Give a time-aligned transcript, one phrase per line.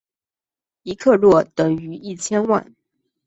[0.81, 2.73] 一克若等于一千万。